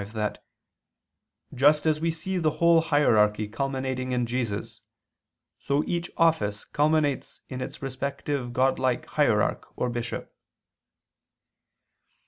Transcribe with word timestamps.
v) 0.03 0.13
that 0.13 0.43
"just 1.53 1.85
as 1.85 2.01
we 2.01 2.09
see 2.09 2.39
the 2.39 2.49
whole 2.57 2.81
hierarchy 2.81 3.47
culminating 3.47 4.13
in 4.13 4.25
Jesus, 4.25 4.81
so 5.59 5.83
each 5.83 6.09
office 6.17 6.65
culminates 6.65 7.41
in 7.49 7.61
its 7.61 7.83
respective 7.83 8.51
godlike 8.51 9.05
hierarch 9.05 9.63
or 9.75 9.91
bishop." 9.91 10.33